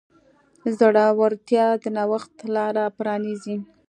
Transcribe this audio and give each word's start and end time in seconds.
زړورتیا 0.77 1.65
د 1.83 1.85
نوښت 1.97 2.35
لاره 2.55 2.83
پرانیزي. 2.97 3.55